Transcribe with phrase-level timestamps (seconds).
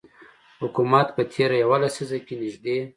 [0.61, 2.77] حکومت په تیره یوه لسیزه کې نږدې